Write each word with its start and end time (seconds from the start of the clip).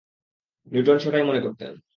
Newton 0.67 0.97
সেটাই 0.99 1.23
মনে 1.23 1.41
করতেন। 1.41 1.81